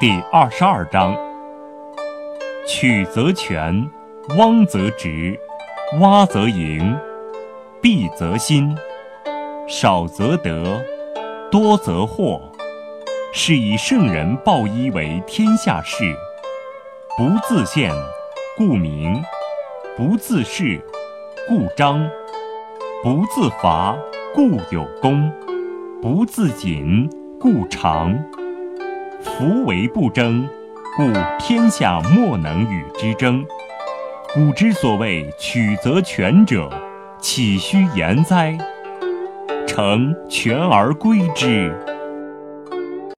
[0.00, 1.16] 第二十二章：
[2.66, 3.88] 曲则全，
[4.36, 5.38] 汪则直，
[6.00, 6.98] 洼则盈，
[7.80, 8.76] 敝则新，
[9.68, 10.82] 少则得，
[11.50, 12.40] 多则惑。
[13.32, 16.04] 是以圣人抱一为天下事。
[17.16, 17.92] 不自见，
[18.56, 19.22] 故明；
[19.96, 20.80] 不自是，
[21.48, 22.10] 故彰；
[23.04, 23.96] 不自伐，
[24.34, 25.30] 故有功；
[26.02, 27.08] 不自谨，
[27.42, 28.16] 故常。
[29.20, 30.48] 夫为不争，
[30.96, 31.02] 故
[31.40, 33.44] 天下莫能与之争。
[34.32, 36.70] 古之所谓取则全者，
[37.18, 38.56] 岂虚言哉？
[39.66, 41.74] 诚全而归之。